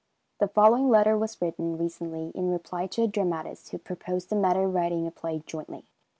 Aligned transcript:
The 0.39 0.47
following 0.47 0.89
letter 0.89 1.15
was 1.15 1.39
written, 1.39 1.77
recently, 1.77 2.31
in 2.33 2.49
reply 2.51 2.87
to 2.87 3.03
a 3.03 3.07
dramatist 3.07 3.69
who 3.69 3.77
proposed 3.77 4.29
the 4.29 4.35
matter 4.35 4.63
of 4.63 4.73
writing 4.73 5.05
a 5.05 5.11
play 5.11 5.43
jointly. 5.45 5.85